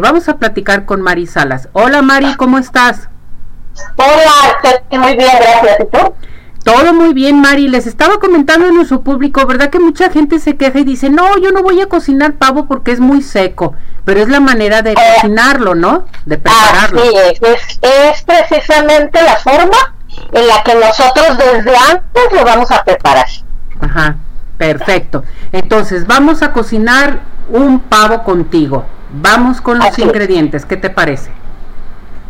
Vamos 0.00 0.26
a 0.30 0.38
platicar 0.38 0.86
con 0.86 1.02
Mari 1.02 1.26
Salas. 1.26 1.68
Hola 1.74 2.00
Mari, 2.00 2.34
¿cómo 2.36 2.56
estás? 2.56 3.10
Hola, 3.96 4.78
muy 4.90 5.16
bien, 5.18 5.30
gracias. 5.38 5.80
¿Y 5.80 5.84
tú? 5.84 6.14
Todo 6.64 6.94
muy 6.94 7.12
bien, 7.12 7.42
Mari. 7.42 7.68
Les 7.68 7.86
estaba 7.86 8.18
comentando 8.18 8.66
en 8.68 8.74
nuestro 8.74 9.02
público, 9.02 9.44
¿verdad? 9.44 9.68
Que 9.68 9.78
mucha 9.78 10.08
gente 10.08 10.38
se 10.38 10.56
queja 10.56 10.78
y 10.78 10.84
dice, 10.84 11.10
no, 11.10 11.36
yo 11.36 11.52
no 11.52 11.62
voy 11.62 11.82
a 11.82 11.90
cocinar 11.90 12.32
pavo 12.38 12.64
porque 12.64 12.90
es 12.92 13.00
muy 13.00 13.20
seco. 13.20 13.74
Pero 14.06 14.22
es 14.22 14.30
la 14.30 14.40
manera 14.40 14.80
de 14.80 14.92
eh, 14.92 14.96
cocinarlo, 15.16 15.74
¿no? 15.74 16.06
De 16.24 16.38
prepararlo. 16.38 17.02
Así 17.02 17.14
es, 17.14 17.42
es, 17.42 17.78
es 17.82 18.22
precisamente 18.22 19.22
la 19.22 19.36
forma 19.36 19.94
en 20.32 20.48
la 20.48 20.62
que 20.62 20.74
nosotros 20.74 21.36
desde 21.36 21.76
antes 21.76 22.22
lo 22.32 22.42
vamos 22.46 22.70
a 22.70 22.82
preparar. 22.82 23.26
Ajá, 23.78 24.16
perfecto. 24.56 25.22
Entonces, 25.52 26.06
vamos 26.06 26.40
a 26.40 26.54
cocinar 26.54 27.20
un 27.50 27.78
pavo 27.78 28.22
contigo. 28.22 28.86
Vamos 29.12 29.60
con 29.60 29.78
los 29.78 29.98
ingredientes, 29.98 30.64
¿qué 30.64 30.76
te 30.76 30.90
parece? 30.90 31.30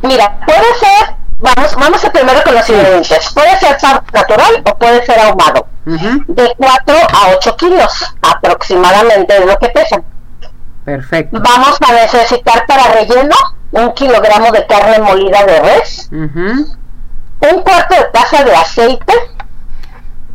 Mira, 0.02 0.36
puede 0.44 0.74
ser, 0.80 1.16
vamos, 1.38 1.76
vamos 1.76 2.04
a 2.04 2.10
primero 2.10 2.42
con 2.42 2.54
los 2.54 2.68
ingredientes. 2.68 3.32
Puede 3.32 3.56
ser 3.58 3.76
natural 4.12 4.62
o 4.64 4.78
puede 4.78 5.06
ser 5.06 5.20
ahumado. 5.20 5.66
De 5.84 6.54
4 6.56 6.94
a 6.94 7.36
8 7.36 7.56
kilos 7.56 8.14
aproximadamente 8.22 9.36
es 9.36 9.46
lo 9.46 9.58
que 9.58 9.68
pesan. 9.68 10.04
Perfecto. 10.84 11.40
Vamos 11.40 11.78
a 11.88 11.92
necesitar 11.92 12.66
para 12.66 12.88
relleno 12.92 13.36
un 13.70 13.92
kilogramo 13.94 14.50
de 14.50 14.66
carne 14.66 14.98
molida 14.98 15.44
de 15.44 15.60
res, 15.60 16.08
un 16.12 17.62
cuarto 17.62 17.94
de 17.94 18.04
taza 18.12 18.44
de 18.44 18.54
aceite, 18.54 19.14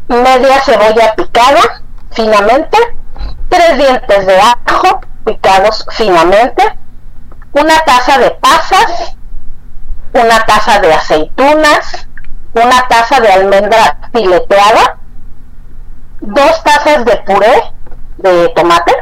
media 0.08 0.62
cebolla 0.62 1.14
picada 1.16 1.82
finamente, 2.12 2.78
tres 3.50 3.78
dientes 3.78 4.26
de 4.26 4.40
ajo, 4.40 5.02
picados 5.28 5.86
finamente, 5.92 6.64
una 7.52 7.80
taza 7.82 8.18
de 8.18 8.32
pasas, 8.32 9.18
una 10.14 10.46
taza 10.46 10.80
de 10.80 10.94
aceitunas, 10.94 12.08
una 12.54 12.88
taza 12.88 13.20
de 13.20 13.32
almendra 13.32 14.10
fileteada, 14.14 14.98
dos 16.22 16.64
tazas 16.64 17.04
de 17.04 17.18
puré 17.18 17.74
de 18.18 18.50
tomate, 18.56 18.94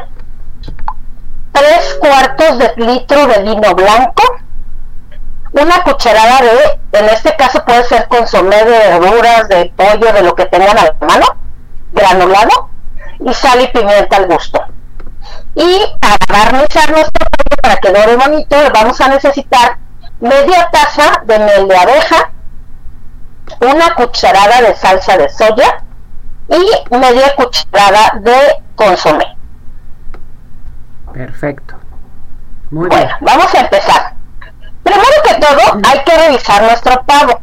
tres 1.52 1.98
cuartos 2.00 2.58
de 2.58 2.72
litro 2.76 3.26
de 3.28 3.42
vino 3.44 3.74
blanco, 3.74 4.22
una 5.52 5.82
cucharada 5.84 6.40
de, 6.42 6.98
en 6.98 7.04
este 7.06 7.34
caso 7.36 7.64
puede 7.64 7.84
ser 7.84 8.08
consomé 8.08 8.56
de 8.64 8.78
verduras, 8.98 9.48
de 9.48 9.72
pollo, 9.76 10.12
de 10.12 10.22
lo 10.22 10.34
que 10.34 10.46
tengan 10.46 10.76
a 10.76 10.84
la 10.84 10.96
mano, 11.00 11.26
granulado, 11.92 12.68
y 13.20 13.32
sal 13.32 13.62
y 13.62 13.68
pimienta 13.68 14.16
al 14.16 14.26
gusto. 14.26 14.60
Y 15.56 15.96
para 16.00 16.42
barnizar 16.44 16.90
nuestro 16.90 17.26
pollo 17.26 17.62
para 17.62 17.76
que 17.76 17.90
dore 17.90 18.16
bonito, 18.16 18.56
vamos 18.74 19.00
a 19.00 19.08
necesitar 19.08 19.78
media 20.20 20.68
taza 20.70 21.22
de 21.24 21.38
miel 21.38 21.66
de 21.66 21.76
abeja, 21.76 22.30
una 23.60 23.94
cucharada 23.94 24.60
de 24.60 24.74
salsa 24.76 25.16
de 25.16 25.30
soya 25.30 25.82
y 26.48 26.94
media 26.94 27.34
cucharada 27.36 28.18
de 28.20 28.62
consomé. 28.74 29.34
Perfecto. 31.14 31.76
Muy 32.70 32.90
bueno, 32.90 33.16
vamos 33.22 33.54
a 33.54 33.60
empezar. 33.60 34.12
Primero 34.82 35.22
que 35.24 35.34
todo, 35.34 35.80
hay 35.90 36.04
que 36.04 36.18
revisar 36.18 36.62
nuestro 36.64 37.02
pavo. 37.04 37.40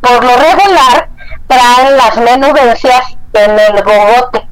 Por 0.00 0.24
lo 0.24 0.36
regular, 0.36 1.08
traen 1.48 1.96
las 1.96 2.16
menudencias 2.16 3.18
en 3.32 3.58
el 3.58 3.82
bogote 3.82 4.45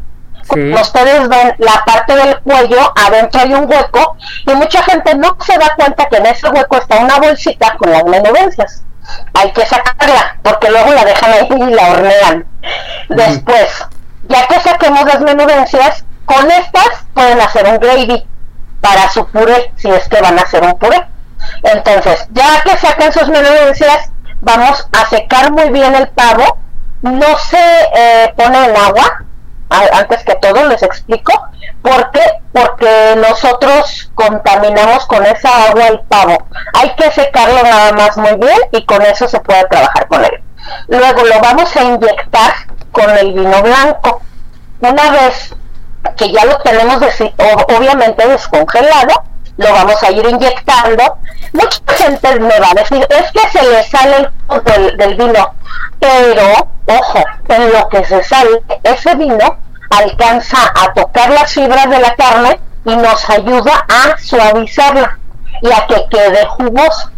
ustedes 0.54 1.28
ven 1.28 1.54
la 1.58 1.84
parte 1.84 2.16
del 2.16 2.38
cuello, 2.40 2.92
adentro 2.96 3.40
hay 3.40 3.54
un 3.54 3.70
hueco 3.70 4.16
y 4.46 4.54
mucha 4.54 4.82
gente 4.82 5.14
no 5.14 5.36
se 5.44 5.58
da 5.58 5.74
cuenta 5.76 6.06
que 6.06 6.16
en 6.16 6.26
ese 6.26 6.48
hueco 6.48 6.76
está 6.76 6.98
una 6.98 7.18
bolsita 7.18 7.76
con 7.76 7.90
las 7.90 8.04
menudencias. 8.04 8.82
Hay 9.34 9.52
que 9.52 9.66
sacarla 9.66 10.38
porque 10.42 10.70
luego 10.70 10.92
la 10.92 11.04
dejan 11.04 11.32
ahí 11.32 11.48
y 11.50 11.74
la 11.74 11.90
hornean. 11.90 12.46
Después, 13.08 13.84
ya 14.28 14.46
que 14.46 14.60
saquemos 14.60 15.04
las 15.04 15.20
menudencias, 15.20 16.04
con 16.24 16.50
estas 16.50 17.04
pueden 17.12 17.40
hacer 17.40 17.66
un 17.66 17.78
gravy 17.78 18.26
para 18.80 19.10
su 19.10 19.26
puré, 19.28 19.72
si 19.76 19.90
es 19.90 20.08
que 20.08 20.20
van 20.20 20.38
a 20.38 20.42
hacer 20.42 20.62
un 20.62 20.78
puré. 20.78 21.06
Entonces, 21.62 22.26
ya 22.32 22.62
que 22.62 22.76
saquen 22.76 23.12
sus 23.12 23.28
menudencias, 23.28 24.10
vamos 24.40 24.86
a 24.92 25.08
secar 25.08 25.52
muy 25.52 25.70
bien 25.70 25.94
el 25.94 26.08
pavo. 26.08 26.58
No 27.02 27.38
se 27.38 27.58
eh, 27.94 28.34
pone 28.36 28.64
en 28.64 28.76
agua, 28.76 29.24
antes 29.70 30.22
que 30.24 30.34
todo 30.36 30.64
les 30.68 30.82
explico 30.82 31.32
por 31.82 32.10
qué 32.12 32.20
porque 32.52 33.14
nosotros 33.16 34.10
contaminamos 34.14 35.06
con 35.06 35.24
esa 35.26 35.68
agua 35.68 35.88
el 35.88 36.00
pavo. 36.02 36.36
Hay 36.74 36.94
que 36.94 37.10
secarlo 37.10 37.62
nada 37.62 37.92
más 37.92 38.16
muy 38.16 38.34
bien 38.36 38.58
y 38.72 38.84
con 38.84 39.02
eso 39.02 39.28
se 39.28 39.40
puede 39.40 39.64
trabajar 39.66 40.06
con 40.08 40.24
él. 40.24 40.42
Luego 40.88 41.24
lo 41.24 41.40
vamos 41.40 41.74
a 41.76 41.82
inyectar 41.82 42.54
con 42.92 43.10
el 43.10 43.32
vino 43.32 43.62
blanco. 43.62 44.22
Una 44.80 45.10
vez 45.10 45.54
que 46.16 46.30
ya 46.30 46.44
lo 46.44 46.58
tenemos 46.58 47.02
obviamente 47.68 48.28
descongelado 48.28 49.24
lo 49.56 49.72
vamos 49.72 50.02
a 50.02 50.10
ir 50.10 50.26
inyectando. 50.26 51.18
Mucha 51.52 51.78
gente 51.96 52.40
me 52.40 52.60
va 52.60 52.70
a 52.70 52.74
decir 52.74 53.06
es 53.08 53.32
que 53.32 53.58
se 53.58 53.70
le 53.70 53.84
sale 53.84 54.30
el 54.76 54.96
del 54.96 55.14
vino 55.14 55.54
pero 55.98 56.68
ojo 56.86 57.24
en 57.48 57.72
lo 57.72 57.88
que 57.88 58.04
se 58.04 58.22
sale 58.22 58.62
ese 58.82 59.14
vino 59.14 59.58
alcanza 59.90 60.58
a 60.74 60.92
tocar 60.92 61.30
las 61.30 61.52
fibras 61.52 61.88
de 61.88 61.98
la 61.98 62.14
carne 62.14 62.60
y 62.84 62.96
nos 62.96 63.28
ayuda 63.30 63.86
a 63.88 64.18
suavizarla 64.18 65.18
y 65.62 65.72
a 65.72 65.86
que 65.86 66.06
quede 66.10 66.46
jugoso. 66.46 67.10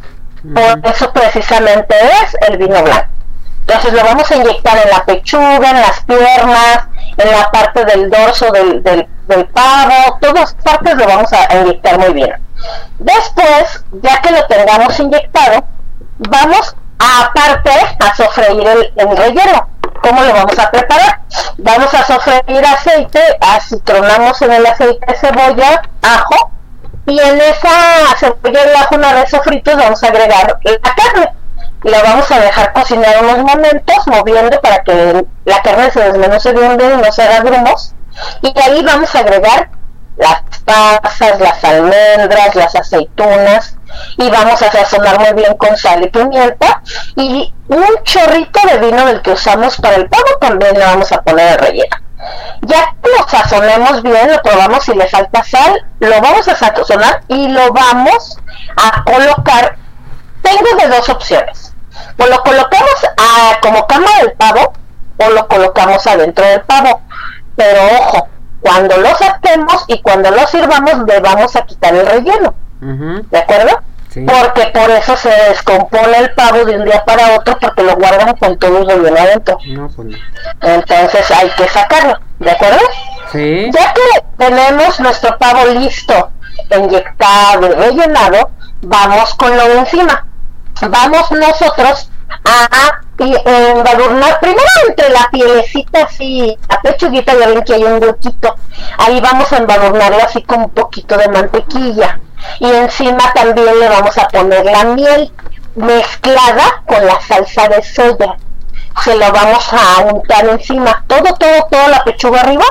Por 0.54 0.86
eso 0.86 1.12
precisamente 1.12 1.94
es 2.22 2.36
el 2.48 2.58
vino 2.58 2.82
blanco. 2.82 3.08
Entonces 3.60 3.92
lo 3.94 4.04
vamos 4.04 4.30
a 4.30 4.36
inyectar 4.36 4.78
en 4.78 4.90
la 4.90 5.04
pechuga, 5.04 5.70
en 5.70 5.80
las 5.80 6.04
piernas, 6.04 6.88
en 7.16 7.30
la 7.32 7.50
parte 7.50 7.84
del 7.84 8.08
dorso 8.10 8.52
del, 8.52 8.80
del, 8.82 9.46
pavo, 9.46 10.18
todas 10.20 10.54
partes 10.62 10.94
lo 10.94 11.04
vamos 11.04 11.32
a 11.32 11.52
inyectar 11.56 11.98
muy 11.98 12.12
bien. 12.12 12.32
Después, 13.00 13.84
ya 14.02 14.20
que 14.20 14.30
lo 14.30 14.46
tengamos 14.46 15.00
inyectado, 15.00 15.64
vamos 16.18 16.76
aparte 16.98 17.70
a 18.00 18.14
sofreír 18.14 18.66
el, 18.66 18.92
el 18.96 19.16
relleno. 19.16 19.68
¿Cómo 20.02 20.22
lo 20.22 20.32
vamos 20.32 20.58
a 20.58 20.70
preparar? 20.70 21.20
Vamos 21.58 21.92
a 21.94 22.04
sofreír 22.04 22.64
aceite, 22.64 23.20
acitronamos 23.40 24.40
en 24.42 24.52
el 24.52 24.66
aceite 24.66 25.14
cebolla, 25.16 25.82
ajo, 26.02 26.50
y 27.06 27.18
en 27.18 27.40
esa 27.40 28.16
cebolla 28.18 28.60
y 28.66 28.76
ajo 28.76 28.94
una 28.96 29.12
vez 29.14 29.30
sofritos 29.30 29.76
vamos 29.76 30.02
a 30.02 30.08
agregar 30.08 30.58
la 30.64 30.94
carne. 30.94 31.32
La 31.82 32.02
vamos 32.02 32.30
a 32.30 32.40
dejar 32.40 32.72
cocinar 32.72 33.22
unos 33.22 33.38
momentos, 33.38 33.96
moviendo 34.06 34.60
para 34.60 34.82
que 34.82 35.24
la 35.44 35.62
carne 35.62 35.90
se 35.90 36.00
desmenuce 36.00 36.52
bien 36.52 36.72
y 36.80 37.02
no 37.02 37.12
se 37.12 37.22
haga 37.22 37.40
grumos. 37.40 37.94
Y 38.42 38.52
ahí 38.58 38.82
vamos 38.82 39.14
a 39.14 39.20
agregar 39.20 39.70
las 40.16 40.42
pasas, 40.64 41.38
las 41.40 41.62
almendras, 41.64 42.54
las 42.54 42.74
aceitunas 42.74 43.76
y 44.16 44.30
vamos 44.30 44.60
a 44.62 44.70
sazonar 44.70 45.18
muy 45.20 45.32
bien 45.34 45.56
con 45.56 45.76
sal 45.76 46.02
y 46.04 46.08
pimienta 46.08 46.82
y 47.14 47.52
un 47.68 48.02
chorrito 48.04 48.60
de 48.66 48.78
vino 48.78 49.06
del 49.06 49.22
que 49.22 49.32
usamos 49.32 49.76
para 49.76 49.96
el 49.96 50.08
pavo 50.08 50.38
también 50.40 50.78
le 50.78 50.84
vamos 50.84 51.12
a 51.12 51.22
poner 51.22 51.52
el 51.52 51.58
relleno. 51.58 51.96
Ya 52.62 52.94
lo 53.02 53.28
sazonemos 53.28 54.02
bien, 54.02 54.32
lo 54.32 54.40
probamos 54.42 54.84
si 54.84 54.94
le 54.94 55.06
falta 55.08 55.44
sal, 55.44 55.84
lo 56.00 56.20
vamos 56.20 56.48
a 56.48 56.56
sazonar 56.56 57.22
y 57.28 57.48
lo 57.48 57.72
vamos 57.72 58.38
a 58.76 59.04
colocar. 59.04 59.76
Tengo 60.42 60.82
de 60.82 60.88
dos 60.88 61.08
opciones. 61.08 61.72
O 62.18 62.26
lo 62.26 62.42
colocamos 62.42 63.04
a, 63.16 63.60
como 63.60 63.86
cama 63.86 64.08
del 64.20 64.32
pavo 64.32 64.72
o 65.18 65.30
lo 65.30 65.46
colocamos 65.48 66.06
adentro 66.06 66.44
del 66.46 66.62
pavo. 66.62 67.02
Pero 67.56 67.80
ojo, 68.00 68.28
cuando 68.76 68.96
lo 68.98 69.16
saquemos 69.16 69.84
y 69.86 70.00
cuando 70.02 70.30
lo 70.30 70.46
sirvamos 70.46 71.06
le 71.06 71.20
vamos 71.20 71.56
a 71.56 71.62
quitar 71.64 71.94
el 71.94 72.06
relleno. 72.06 72.54
¿De 73.30 73.38
acuerdo? 73.38 73.80
Porque 74.14 74.66
por 74.68 74.90
eso 74.90 75.16
se 75.16 75.28
descompone 75.48 76.18
el 76.18 76.32
pavo 76.34 76.64
de 76.64 76.76
un 76.76 76.84
día 76.84 77.04
para 77.04 77.36
otro 77.36 77.58
porque 77.58 77.82
lo 77.82 77.96
guardan 77.96 78.36
con 78.36 78.58
todo 78.58 78.78
el 78.78 78.86
relleno 78.86 79.18
adentro. 79.18 79.58
Pues 79.58 80.08
Entonces 80.60 81.30
hay 81.30 81.50
que 81.50 81.68
sacarlo, 81.68 82.18
¿de 82.38 82.50
acuerdo? 82.50 82.80
Ya 83.72 83.92
que 83.94 84.24
tenemos 84.36 85.00
nuestro 85.00 85.36
pavo 85.38 85.66
listo, 85.66 86.30
inyectado 86.70 87.66
y 87.66 87.72
rellenado, 87.72 88.50
vamos 88.82 89.34
con 89.34 89.56
lo 89.56 89.68
de 89.68 89.78
encima. 89.78 90.26
Vamos 90.82 91.30
nosotros 91.30 92.10
a 92.44 93.00
y 93.18 93.34
embadurnar 93.44 94.38
primero 94.40 94.68
entre 94.88 95.08
la 95.10 95.28
pielecita 95.30 96.04
así, 96.04 96.56
la 96.68 96.80
pechuguita 96.80 97.32
ya 97.38 97.48
ven 97.48 97.62
que 97.62 97.74
hay 97.74 97.84
un 97.84 98.02
huequito, 98.02 98.54
ahí 98.98 99.20
vamos 99.20 99.50
a 99.52 99.56
embadurnarlo 99.56 100.22
así 100.22 100.42
con 100.42 100.60
un 100.62 100.70
poquito 100.70 101.16
de 101.16 101.28
mantequilla. 101.28 102.20
Y 102.60 102.70
encima 102.70 103.32
también 103.34 103.80
le 103.80 103.88
vamos 103.88 104.16
a 104.18 104.28
poner 104.28 104.64
la 104.64 104.84
miel 104.84 105.32
mezclada 105.74 106.82
con 106.86 107.06
la 107.06 107.20
salsa 107.20 107.68
de 107.68 107.82
soya. 107.82 108.36
Se 109.02 109.14
lo 109.14 109.30
vamos 109.32 109.66
a 109.72 110.02
untar 110.04 110.46
encima 110.48 111.04
todo 111.06 111.34
todo 111.34 111.66
toda 111.70 111.88
la 111.88 112.04
pechuga 112.04 112.40
arriba. 112.40 112.64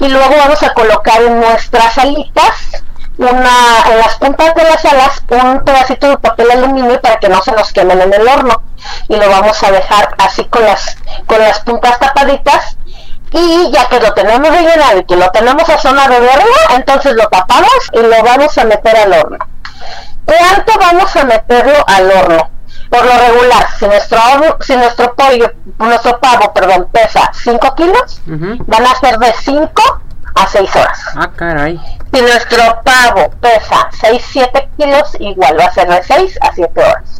Y 0.00 0.08
luego 0.08 0.34
vamos 0.36 0.62
a 0.62 0.72
colocar 0.72 1.22
en 1.22 1.40
nuestras 1.40 1.98
alitas 1.98 2.84
una, 3.16 3.90
en 3.90 3.98
las 3.98 4.16
puntas 4.16 4.54
de 4.54 4.62
las 4.62 4.84
alas 4.84 5.22
un 5.30 5.64
pedacito 5.64 6.08
de 6.08 6.18
papel 6.18 6.50
aluminio 6.50 7.00
para 7.00 7.18
que 7.18 7.28
no 7.28 7.42
se 7.42 7.52
nos 7.52 7.72
quemen 7.72 8.00
en 8.00 8.14
el 8.14 8.28
horno 8.28 8.67
y 9.08 9.16
lo 9.16 9.28
vamos 9.28 9.62
a 9.62 9.70
dejar 9.70 10.14
así 10.18 10.44
con 10.46 10.64
las 10.64 10.96
con 11.26 11.38
las 11.38 11.60
puntas 11.60 11.98
tapaditas 11.98 12.76
y 13.32 13.70
ya 13.70 13.88
que 13.88 14.00
lo 14.00 14.12
tenemos 14.14 14.48
rellenado 14.48 14.98
y 14.98 15.04
que 15.04 15.16
lo 15.16 15.30
tenemos 15.30 15.68
a 15.68 15.78
zona 15.78 16.08
de 16.08 16.16
arriba 16.16 16.56
entonces 16.76 17.14
lo 17.14 17.28
tapamos 17.28 17.90
y 17.92 18.00
lo 18.00 18.22
vamos 18.22 18.56
a 18.56 18.64
meter 18.64 18.96
al 18.96 19.12
horno 19.12 19.38
¿cuánto 20.24 20.78
vamos 20.78 21.14
a 21.16 21.24
meterlo 21.24 21.84
al 21.86 22.10
horno? 22.10 22.50
por 22.90 23.04
lo 23.04 23.12
regular 23.12 23.66
si 23.78 23.86
nuestro 23.86 24.18
si 24.60 24.76
nuestro 24.76 25.14
pollo 25.14 25.52
nuestro 25.78 26.18
pavo 26.20 26.52
perdón 26.54 26.88
pesa 26.90 27.30
5 27.32 27.74
kilos 27.74 28.20
van 28.26 28.86
a 28.86 28.94
ser 28.98 29.18
de 29.18 29.32
5 29.32 30.00
a 30.34 30.46
6 30.46 30.76
horas. 30.76 31.00
Ah, 31.16 31.30
caray. 31.34 31.80
Si 32.12 32.20
nuestro 32.20 32.80
pavo 32.84 33.30
pesa 33.40 33.90
6-7 34.00 34.68
kilos, 34.78 35.16
igual 35.20 35.58
va 35.58 35.64
a 35.66 35.72
ser 35.72 35.88
de 35.88 36.02
6 36.02 36.38
a 36.40 36.52
7 36.52 36.80
horas. 36.80 37.17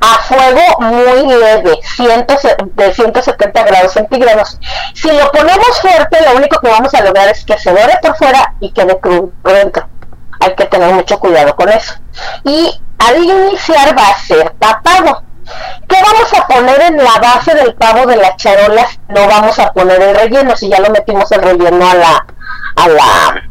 A 0.00 0.18
fuego 0.20 0.62
muy 0.80 1.26
leve, 1.26 1.78
de 2.74 2.94
170 2.94 3.62
grados 3.64 3.92
centígrados. 3.92 4.58
Si 4.94 5.08
lo 5.10 5.30
ponemos 5.30 5.80
fuerte, 5.80 6.18
lo 6.22 6.36
único 6.36 6.58
que 6.58 6.68
vamos 6.68 6.94
a 6.94 7.02
lograr 7.02 7.28
es 7.28 7.44
que 7.44 7.58
se 7.58 7.70
dore 7.70 7.98
por 8.00 8.16
fuera 8.16 8.54
y 8.60 8.72
quede 8.72 8.98
crudo 8.98 9.30
por 9.42 9.52
dentro. 9.52 9.86
Hay 10.40 10.54
que 10.54 10.64
tener 10.66 10.94
mucho 10.94 11.18
cuidado 11.20 11.54
con 11.54 11.68
eso. 11.68 11.94
Y 12.44 12.80
al 12.98 13.22
iniciar 13.22 13.96
va 13.96 14.08
a 14.08 14.18
ser 14.20 14.50
tapado 14.58 15.22
¿Qué 15.88 15.96
vamos 16.02 16.32
a 16.32 16.46
poner 16.46 16.80
en 16.82 16.96
la 16.98 17.18
base 17.20 17.54
del 17.54 17.74
pavo 17.74 18.06
de 18.06 18.16
las 18.16 18.36
charolas? 18.36 18.98
No 19.08 19.26
vamos 19.26 19.58
a 19.58 19.72
poner 19.72 20.00
el 20.00 20.14
relleno, 20.14 20.56
si 20.56 20.68
ya 20.68 20.80
lo 20.80 20.90
metimos 20.90 21.30
el 21.32 21.42
relleno 21.42 21.90
a 21.90 21.94
la, 21.94 22.26
a 22.76 22.88
la, 22.88 23.49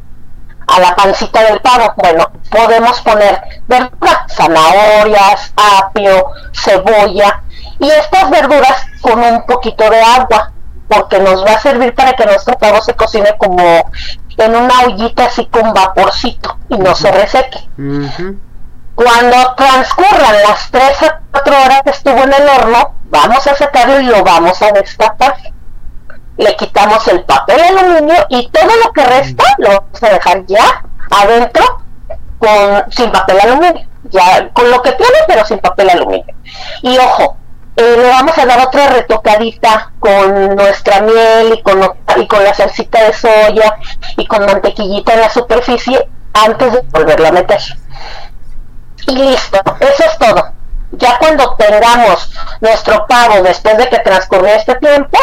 a 0.75 0.80
la 0.80 0.95
pancita 0.95 1.44
del 1.44 1.60
pavo. 1.62 1.94
Bueno, 1.98 2.31
podemos 2.50 3.01
poner 3.01 3.42
verduras, 3.68 4.18
zanahorias, 4.30 5.54
apio, 5.56 6.31
cebolla 6.54 7.44
y 7.80 7.89
estas 7.89 8.30
verduras 8.30 8.86
con 9.01 9.19
un 9.19 9.45
poquito 9.45 9.89
de 9.89 10.01
agua, 10.01 10.51
porque 10.88 11.19
nos 11.19 11.45
va 11.45 11.54
a 11.54 11.60
servir 11.60 11.94
para 11.95 12.13
que 12.13 12.25
nuestro 12.25 12.57
pavo 12.57 12.81
se 12.81 12.94
cocine 12.95 13.36
como 13.38 13.89
en 14.38 14.56
una 14.56 14.81
ollita 14.86 15.25
así 15.25 15.45
con 15.48 15.74
vaporcito 15.74 16.57
y 16.69 16.77
no 16.77 16.95
se 16.95 17.12
reseque. 17.12 17.60
Cuando 18.95 19.56
transcurran 19.56 20.42
las 20.48 20.69
3 20.72 21.04
a 21.04 21.22
4 21.31 21.56
horas 21.63 21.81
que 21.83 21.89
estuvo 21.92 22.18
en 22.18 22.33
el 22.33 22.50
horno, 22.50 22.95
vamos 23.06 23.48
a 23.48 23.56
sacarlo 23.56 24.00
y 24.01 24.06
lo 24.06 24.24
vamos 24.24 24.62
a 24.62 24.72
destapar. 24.72 25.38
Le 26.39 26.56
quitamos 26.56 27.07
el 27.07 27.24
papel 27.24 27.59
aluminio 27.62 28.25
y 28.30 28.47
todo 28.50 28.71
lo 28.83 28.91
que 28.94 29.03
resta 29.06 29.44
lo 29.59 29.69
vamos 29.69 30.03
a 30.03 30.09
dejar 30.09 30.45
ya 30.47 30.83
adentro 31.12 31.63
con, 32.39 32.91
sin 32.91 33.12
papel 33.12 33.39
aluminio. 33.41 33.88
Ya 34.06 34.50
con 34.53 34.71
lo 34.71 34.81
que 34.81 34.94
tiene, 34.94 35.18
pero 35.27 35.45
sin 35.45 35.59
papel 35.59 35.89
aluminio. 35.89 36.33
Y 36.81 36.97
ojo, 36.97 37.38
eh, 37.75 37.95
le 37.97 38.09
vamos 38.09 38.38
a 38.38 38.45
dar 38.45 38.65
otra 38.65 38.88
retocadita 38.88 39.91
con 40.00 40.56
nuestra 40.56 41.01
miel 41.01 41.53
y 41.53 41.62
con, 41.62 41.81
y 42.18 42.27
con 42.27 42.44
la 42.44 42.53
salsita 42.53 43.03
de 43.03 43.13
soya 43.13 43.77
y 44.18 44.25
con 44.25 44.45
mantequillita 44.45 45.13
en 45.13 45.19
la 45.19 45.30
superficie 45.30 46.09
antes 46.33 46.74
de 46.74 46.81
volverlo 46.91 47.27
a 47.27 47.31
meter 47.31 47.59
y 49.09 49.15
listo, 49.15 49.59
eso 49.80 50.03
es 50.03 50.18
todo. 50.18 50.53
Ya 50.91 51.18
cuando 51.19 51.56
tengamos 51.56 52.31
nuestro 52.62 53.06
pavo 53.07 53.44
después 53.44 53.77
de 53.77 53.89
que 53.89 54.00
transcurrió 54.00 54.47
este 54.56 54.75
tiempo, 54.75 55.18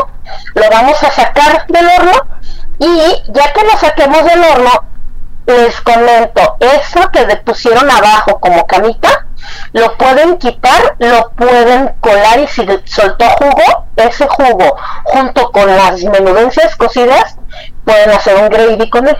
lo 0.54 0.70
vamos 0.70 1.02
a 1.02 1.10
sacar 1.10 1.66
del 1.66 1.86
horno 1.86 2.12
y 2.78 3.22
ya 3.28 3.52
que 3.52 3.64
lo 3.64 3.76
saquemos 3.78 4.24
del 4.24 4.44
horno, 4.44 4.70
les 5.46 5.80
comento, 5.80 6.56
eso 6.60 7.10
que 7.10 7.24
pusieron 7.44 7.90
abajo 7.90 8.38
como 8.40 8.66
camita, 8.66 9.26
lo 9.72 9.96
pueden 9.96 10.38
quitar, 10.38 10.96
lo 10.98 11.30
pueden 11.30 11.94
colar 12.00 12.40
y 12.40 12.46
si 12.48 12.66
soltó 12.84 13.28
jugo, 13.30 13.86
ese 13.96 14.26
jugo 14.26 14.76
junto 15.04 15.50
con 15.52 15.74
las 15.76 16.02
menudencias 16.02 16.76
cocidas, 16.76 17.36
pueden 17.84 18.10
hacer 18.10 18.36
un 18.36 18.48
gravy 18.48 18.90
con 18.90 19.08
él 19.08 19.16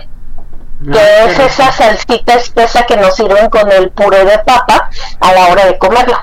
que 0.83 1.25
es 1.25 1.39
esa 1.39 1.71
salsita 1.71 2.35
espesa 2.35 2.85
que 2.85 2.97
nos 2.97 3.15
sirven 3.15 3.49
con 3.49 3.71
el 3.71 3.89
puré 3.89 4.25
de 4.25 4.37
papa 4.39 4.89
a 5.19 5.33
la 5.33 5.47
hora 5.47 5.65
de 5.65 5.77
comerlo. 5.77 6.15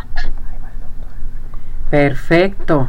Perfecto. 1.90 2.88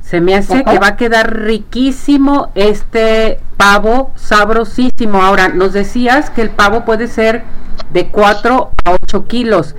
Se 0.00 0.20
me 0.20 0.34
hace 0.34 0.62
que 0.64 0.78
va 0.78 0.88
a 0.88 0.96
quedar 0.96 1.34
riquísimo 1.34 2.50
este 2.54 3.40
pavo, 3.56 4.10
sabrosísimo. 4.14 5.22
Ahora, 5.22 5.48
nos 5.48 5.72
decías 5.72 6.28
que 6.28 6.42
el 6.42 6.50
pavo 6.50 6.84
puede 6.84 7.06
ser 7.06 7.44
de 7.90 8.08
4 8.08 8.72
a 8.84 8.90
8 8.90 9.24
kilos. 9.26 9.74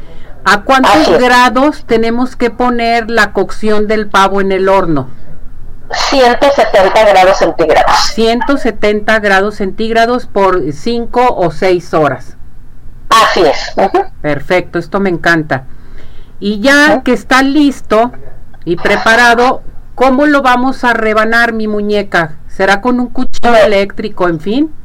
¿A 0.45 0.63
cuántos 0.63 1.19
grados 1.19 1.85
tenemos 1.85 2.35
que 2.35 2.49
poner 2.49 3.09
la 3.09 3.31
cocción 3.31 3.87
del 3.87 4.07
pavo 4.07 4.41
en 4.41 4.51
el 4.51 4.67
horno? 4.67 5.09
170 5.93 7.05
grados 7.05 7.37
centígrados. 7.37 7.95
170 8.13 9.19
grados 9.19 9.55
centígrados 9.55 10.25
por 10.25 10.71
5 10.71 11.35
o 11.35 11.51
6 11.51 11.93
horas. 11.93 12.37
Así 13.09 13.41
es. 13.41 13.73
Perfecto, 14.21 14.79
esto 14.79 14.99
me 14.99 15.09
encanta. 15.09 15.65
Y 16.39 16.59
ya 16.59 17.01
que 17.03 17.13
está 17.13 17.41
listo 17.41 18.11
y 18.65 18.75
preparado, 18.75 19.61
¿cómo 19.95 20.25
lo 20.25 20.41
vamos 20.41 20.83
a 20.83 20.93
rebanar 20.93 21.53
mi 21.53 21.67
muñeca? 21.67 22.37
¿Será 22.47 22.81
con 22.81 22.99
un 22.99 23.07
cuchillo 23.07 23.55
eléctrico, 23.55 24.27
en 24.27 24.39
fin? 24.39 24.75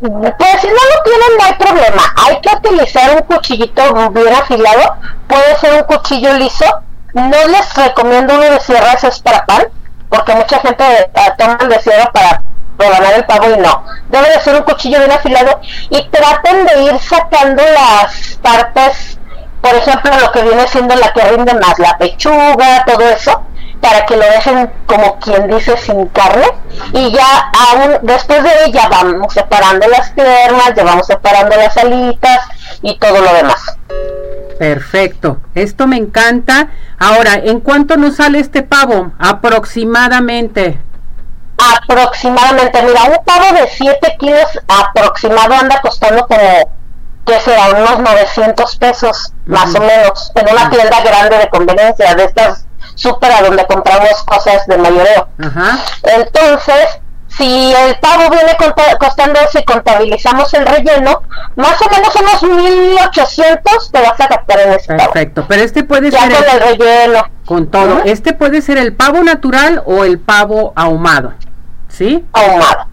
Pues 0.00 0.60
si 0.60 0.66
no 0.66 0.72
lo 0.72 1.02
tienen 1.04 1.38
no 1.38 1.44
hay 1.44 1.54
problema. 1.54 2.02
Hay 2.16 2.40
que 2.40 2.56
utilizar 2.56 3.16
un 3.16 3.22
cuchillito 3.22 4.10
bien 4.10 4.34
afilado. 4.34 4.96
Puede 5.28 5.56
ser 5.56 5.82
un 5.82 5.96
cuchillo 5.96 6.34
liso. 6.34 6.64
No 7.14 7.48
les 7.48 7.74
recomiendo 7.74 8.34
uno 8.34 8.42
de 8.42 8.60
sierras, 8.60 9.04
es 9.04 9.20
para 9.20 9.46
pan 9.46 9.64
porque 10.14 10.34
mucha 10.34 10.60
gente 10.60 11.10
toma 11.36 11.58
el 11.60 11.68
deseo 11.68 12.10
para 12.12 12.42
rebanar 12.78 13.14
el 13.14 13.24
pavo 13.24 13.50
y 13.50 13.58
no. 13.58 13.84
Debe 14.08 14.30
de 14.30 14.40
ser 14.40 14.54
un 14.54 14.62
cuchillo 14.62 14.98
bien 14.98 15.10
afilado 15.10 15.60
y 15.90 16.08
traten 16.08 16.66
de 16.66 16.82
ir 16.84 16.98
sacando 17.00 17.62
las 17.62 18.38
partes, 18.42 19.18
por 19.60 19.74
ejemplo, 19.74 20.12
lo 20.20 20.30
que 20.30 20.42
viene 20.42 20.68
siendo 20.68 20.94
la 20.94 21.12
que 21.12 21.22
rinde 21.22 21.54
más, 21.54 21.78
la 21.78 21.98
pechuga, 21.98 22.84
todo 22.84 23.08
eso, 23.08 23.42
para 23.80 24.06
que 24.06 24.16
lo 24.16 24.24
dejen 24.24 24.70
como 24.86 25.18
quien 25.18 25.48
dice 25.48 25.76
sin 25.76 26.06
carne 26.06 26.46
y 26.92 27.12
ya 27.12 27.50
aún 27.70 27.98
después 28.02 28.42
de 28.42 28.66
ella 28.66 28.88
vamos 28.88 29.32
separando 29.32 29.88
las 29.88 30.10
piernas, 30.10 30.74
ya 30.76 30.84
vamos 30.84 31.06
separando 31.06 31.56
las 31.56 31.76
alitas 31.76 32.40
y 32.82 32.96
todo 32.98 33.20
lo 33.20 33.32
demás. 33.32 33.76
Perfecto, 34.58 35.38
esto 35.54 35.86
me 35.86 35.96
encanta. 35.96 36.68
Ahora, 36.98 37.34
¿en 37.34 37.60
cuánto 37.60 37.96
nos 37.96 38.16
sale 38.16 38.38
este 38.38 38.62
pavo? 38.62 39.12
Aproximadamente. 39.18 40.80
Aproximadamente, 41.58 42.82
mira, 42.82 43.04
un 43.04 43.24
pavo 43.24 43.54
de 43.54 43.68
7 43.68 44.16
kilos 44.18 44.46
aproximado 44.68 45.54
anda 45.54 45.80
costando 45.80 46.26
como, 46.26 46.72
que 47.26 47.40
será? 47.40 47.70
Unos 47.70 48.00
900 48.00 48.76
pesos, 48.76 49.32
más 49.46 49.74
o 49.74 49.80
menos, 49.80 50.32
en 50.34 50.48
una 50.48 50.70
tienda 50.70 51.00
grande 51.00 51.38
de 51.38 51.48
conveniencia, 51.48 52.14
de 52.14 52.24
estas 52.24 52.66
súper 52.94 53.32
a 53.32 53.42
donde 53.42 53.66
compramos 53.66 54.22
cosas 54.24 54.66
de 54.66 54.78
mayoreo. 54.78 55.28
Entonces, 56.02 57.00
si 57.36 57.72
el 57.72 57.96
pavo 57.96 58.30
viene 58.30 58.56
costando 58.98 59.40
y 59.52 59.64
contabilizamos 59.64 60.52
el 60.54 60.66
relleno, 60.66 61.22
más 61.56 61.80
o 61.82 61.90
menos 61.90 62.42
unos 62.42 62.42
1800 62.42 63.90
te 63.90 64.00
vas 64.00 64.20
a 64.20 64.26
gastar 64.28 64.60
en 64.60 64.72
este 64.72 64.94
Perfecto, 64.94 65.44
pero 65.48 65.62
este 65.62 65.84
puede 65.84 66.10
ser 66.10 66.20
con 66.20 66.44
el, 66.44 66.60
relleno. 66.60 67.24
Con 67.44 67.70
todo, 67.70 68.02
este 68.04 68.32
puede 68.32 68.62
ser 68.62 68.78
el 68.78 68.94
pavo 68.94 69.22
natural 69.22 69.82
o 69.86 70.04
el 70.04 70.18
pavo 70.18 70.72
ahumado. 70.76 71.34
¿Sí? 71.88 72.24
Ahumado. 72.32 72.88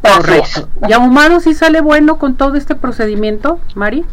Correcto. 0.00 0.68
¿Y 0.88 0.92
ahumado 0.92 1.40
sí 1.40 1.52
sale 1.52 1.80
bueno 1.80 2.18
con 2.18 2.36
todo 2.36 2.56
este 2.56 2.74
procedimiento, 2.74 3.58
Mari? 3.74 4.06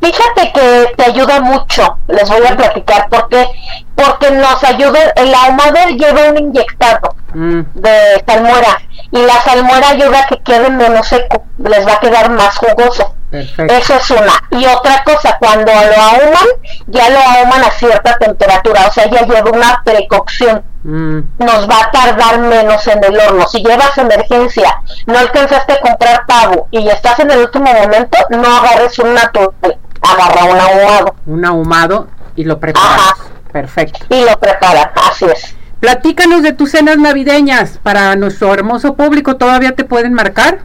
Fíjate 0.00 0.52
que 0.52 0.92
te 0.96 1.04
ayuda 1.04 1.40
mucho, 1.40 1.98
les 2.08 2.28
voy 2.28 2.46
a 2.46 2.56
platicar 2.56 3.08
porque 3.10 3.46
porque 3.94 4.30
nos 4.30 4.62
ayuda, 4.64 4.98
el 5.16 5.34
ahumado 5.34 5.76
lleva 5.96 6.30
un 6.30 6.38
inyectado 6.38 7.14
mm. 7.34 7.60
de 7.74 8.24
salmuera 8.26 8.80
y 9.12 9.18
la 9.22 9.40
salmuera 9.42 9.90
ayuda 9.90 10.20
a 10.20 10.26
que 10.26 10.38
quede 10.42 10.70
menos 10.70 11.06
seco, 11.06 11.44
les 11.58 11.86
va 11.86 11.94
a 11.94 12.00
quedar 12.00 12.30
más 12.30 12.56
jugoso. 12.58 13.14
Eso 13.32 13.94
es 13.94 14.10
una. 14.10 14.32
Y 14.50 14.66
otra 14.66 15.04
cosa, 15.04 15.36
cuando 15.38 15.70
lo 15.72 16.02
ahuman, 16.02 16.48
ya 16.88 17.10
lo 17.10 17.18
ahuman 17.18 17.62
a 17.62 17.70
cierta 17.70 18.18
temperatura, 18.18 18.86
o 18.88 18.92
sea, 18.92 19.08
ya 19.08 19.24
lleva 19.24 19.50
una 19.50 19.82
precocción. 19.84 20.64
Mm. 20.82 21.20
Nos 21.38 21.68
va 21.68 21.80
a 21.80 21.90
tardar 21.90 22.38
menos 22.40 22.86
en 22.86 23.04
el 23.04 23.18
horno. 23.18 23.46
Si 23.46 23.62
llevas 23.62 23.96
emergencia, 23.98 24.82
no 25.06 25.18
alcanzaste 25.18 25.74
a 25.74 25.80
comprar 25.80 26.26
pavo 26.26 26.68
y 26.70 26.88
estás 26.88 27.18
en 27.20 27.30
el 27.30 27.40
último 27.40 27.72
momento, 27.72 28.18
no 28.30 28.56
agarres 28.56 28.98
un 28.98 29.14
natural, 29.14 29.78
agarra 30.02 30.44
un 30.44 30.58
ahumado. 30.58 31.14
Un 31.26 31.44
ahumado 31.44 32.08
y 32.34 32.44
lo 32.44 32.58
preparas. 32.58 33.14
Perfecto. 33.52 34.06
Y 34.08 34.24
lo 34.24 34.38
preparas, 34.38 34.88
así 35.08 35.26
es. 35.26 35.54
Platícanos 35.80 36.42
de 36.42 36.52
tus 36.52 36.72
cenas 36.72 36.98
navideñas 36.98 37.78
para 37.82 38.14
nuestro 38.14 38.52
hermoso 38.52 38.94
público. 38.94 39.36
¿Todavía 39.36 39.74
te 39.74 39.84
pueden 39.84 40.12
marcar? 40.12 40.58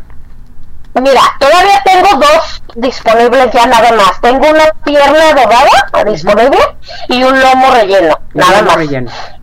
Mira, 1.02 1.22
todavía 1.40 1.82
tengo 1.84 2.08
dos 2.20 2.62
disponibles 2.76 3.52
ya 3.54 3.66
nada 3.66 3.92
más. 3.94 4.20
Tengo 4.22 4.50
una 4.50 4.66
pierna 4.84 5.34
dorada 5.34 6.06
disponible 6.06 6.60
y 7.10 7.24
un 7.24 7.40
lomo 7.40 7.72
relleno, 7.72 8.20
nada 8.34 8.62
más. 8.62 8.78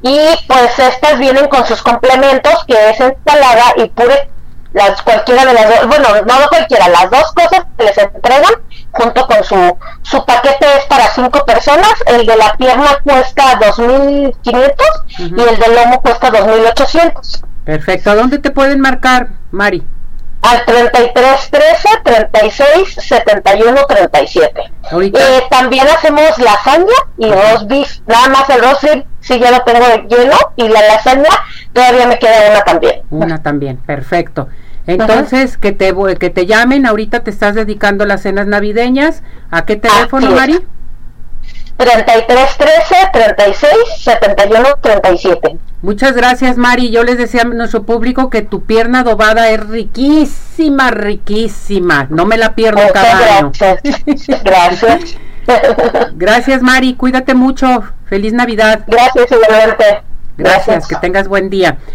Y 0.03 0.19
pues 0.47 0.79
estas 0.79 1.19
vienen 1.19 1.49
con 1.49 1.67
sus 1.67 1.83
complementos, 1.83 2.65
que 2.67 2.91
es 2.91 3.01
ensalada 3.01 3.75
y 3.77 3.89
pure 3.89 4.31
las 4.73 5.03
cualquiera 5.03 5.45
de 5.45 5.53
las 5.55 5.69
dos, 5.69 5.87
bueno, 5.89 6.09
no 6.27 6.49
cualquiera, 6.49 6.89
las 6.89 7.11
dos 7.11 7.33
cosas 7.33 7.67
que 7.77 7.85
les 7.85 7.99
entregan 7.99 8.53
junto 8.93 9.27
con 9.27 9.45
su 9.45 9.79
su 10.03 10.25
paquete 10.25 10.67
es 10.79 10.85
para 10.87 11.09
cinco 11.09 11.45
personas, 11.45 11.95
el 12.07 12.27
de 12.27 12.37
la 12.37 12.55
pierna 12.57 12.99
cuesta 13.05 13.59
2500 13.61 14.87
y 15.19 15.23
el 15.25 15.59
del 15.59 15.75
lomo 15.75 16.01
cuesta 16.01 16.31
2800. 16.31 17.43
Perfecto, 17.65 18.11
¿a 18.11 18.15
dónde 18.15 18.39
te 18.39 18.51
pueden 18.51 18.81
marcar, 18.81 19.29
Mari? 19.51 19.87
al 20.43 20.65
33 20.65 21.51
13 21.51 21.89
36 22.03 22.95
71 23.01 23.87
37. 23.87 24.73
Eh, 24.93 25.43
también 25.49 25.87
hacemos 25.89 26.37
lasaña 26.39 26.95
y 27.17 27.31
roast 27.31 27.67
beef. 27.69 28.01
Nada 28.07 28.29
más 28.29 28.51
el 28.51 28.61
roast 28.61 28.83
beef 28.83 29.05
sí 29.23 29.39
ya 29.39 29.51
lo 29.51 29.63
tengo 29.63 29.87
lleno 30.09 30.37
y 30.57 30.69
la 30.69 30.83
lasaña 30.83 31.31
todavía 31.73 32.07
me 32.07 32.19
queda 32.19 32.51
una 32.51 32.61
también. 32.63 33.03
Una 33.11 33.43
también, 33.43 33.79
perfecto. 33.79 34.49
Entonces, 34.87 35.57
que 35.57 35.73
te 35.73 35.95
que 36.19 36.31
te 36.31 36.47
llamen, 36.47 36.87
ahorita 36.87 37.21
te 37.21 37.31
estás 37.31 37.55
dedicando 37.55 38.05
a 38.05 38.07
las 38.07 38.23
cenas 38.23 38.47
navideñas. 38.47 39.23
¿A 39.51 39.65
qué 39.65 39.77
teléfono, 39.77 40.31
Mari? 40.33 40.61
33 41.77 42.57
13 42.59 42.95
36 43.13 43.71
71 43.99 44.69
37. 44.81 45.59
Muchas 45.83 46.15
gracias, 46.15 46.57
Mari. 46.57 46.91
Yo 46.91 47.03
les 47.05 47.19
decía 47.19 47.43
a 47.43 47.45
nuestro 47.45 47.85
público 47.85 48.31
que 48.31 48.43
tu 48.43 48.65
pierna 48.65 49.01
adobada 49.01 49.51
es 49.51 49.67
riquísima, 49.67 50.91
riquísima. 50.91 52.07
No 52.11 52.27
me 52.27 52.37
la 52.37 52.55
pierdo 52.55 52.81
cada 52.93 53.39
año. 53.39 53.53
Gracias. 54.45 55.17
gracias, 56.15 56.63
Mari. 56.63 56.95
Cuídate 56.95 57.35
mucho. 57.35 57.83
Feliz 58.13 58.35
Navidad. 58.35 58.85
Gracias, 58.87 59.33
igualmente. 59.33 60.03
Gracias, 60.37 60.87
que 60.87 60.97
tengas 60.97 61.29
buen 61.29 61.49
día. 61.49 61.79